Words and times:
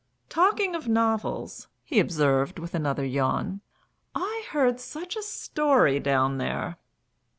"Talking 0.29 0.73
of 0.73 0.87
novels," 0.87 1.67
he 1.83 1.99
observed, 1.99 2.57
with 2.57 2.73
another 2.73 3.05
yawn, 3.05 3.61
"I 4.15 4.47
heard 4.49 4.79
such 4.79 5.15
a 5.15 5.21
story 5.21 5.99
down 5.99 6.39
there!" 6.39 6.77